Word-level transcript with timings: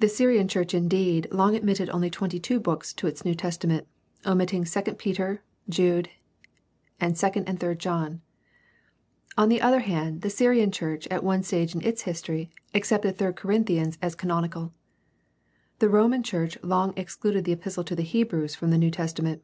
The 0.00 0.08
Syrian 0.10 0.48
church 0.48 0.74
indeed 0.74 1.26
long 1.32 1.56
admitted 1.56 1.88
only 1.88 2.10
twenty 2.10 2.38
two 2.38 2.60
books 2.60 2.92
to 2.92 3.06
its 3.06 3.24
New 3.24 3.34
Testament, 3.34 3.86
omitting 4.26 4.66
II 4.66 4.94
Peter, 4.98 5.42
Jude, 5.66 6.10
and 7.00 7.16
II 7.24 7.44
and 7.46 7.64
III 7.64 7.74
John. 7.76 8.20
On 9.38 9.48
the 9.48 9.62
other 9.62 9.78
hand, 9.80 10.20
the 10.20 10.28
Syrian 10.28 10.70
church, 10.70 11.08
at 11.10 11.24
one 11.24 11.42
stage 11.42 11.74
in 11.74 11.80
its 11.82 12.02
history, 12.02 12.50
accepted 12.74 13.18
III 13.18 13.32
Corinthians 13.32 13.96
as 14.02 14.14
canon 14.14 14.44
ical. 14.44 14.72
The 15.78 15.88
Roman 15.88 16.22
church 16.22 16.58
long 16.62 16.92
excluded 16.98 17.44
the 17.46 17.52
Epistle 17.52 17.84
to 17.84 17.96
the 17.96 18.02
Hebrews 18.02 18.54
from 18.54 18.68
the 18.68 18.76
New 18.76 18.90
Testament. 18.90 19.42